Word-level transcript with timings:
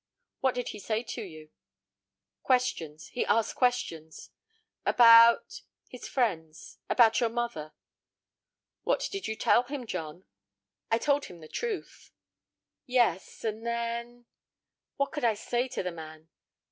"What 0.39 0.55
did 0.55 0.69
he 0.69 0.79
say 0.79 1.03
to 1.03 1.21
you?" 1.21 1.51
"Questions. 2.41 3.09
He 3.09 3.23
asked 3.23 3.53
questions." 3.55 4.31
"About—" 4.83 5.61
"His 5.89 6.07
friends; 6.07 6.79
about 6.89 7.19
your 7.19 7.29
mother." 7.29 7.73
"What 8.81 9.07
did 9.11 9.27
you 9.27 9.35
tell 9.35 9.61
him, 9.61 9.85
John?" 9.85 10.25
"I 10.89 10.97
told 10.97 11.25
him 11.25 11.39
the 11.39 11.47
truth." 11.47 12.09
"Yes; 12.87 13.43
and 13.43 13.63
then—" 13.63 14.25
"What 14.95 15.11
could 15.11 15.23
I 15.23 15.35
say 15.35 15.67
to 15.67 15.83
the 15.83 15.91
man? 15.91 16.29